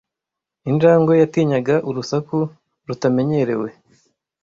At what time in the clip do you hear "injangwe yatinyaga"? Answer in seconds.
0.69-1.75